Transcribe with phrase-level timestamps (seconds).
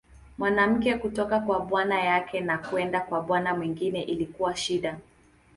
[0.37, 4.97] Mwanamke kutoka kwa bwana yake na kwenda kwa bwana mwingine ilikuwa shida.